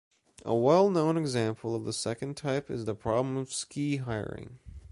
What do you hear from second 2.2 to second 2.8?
type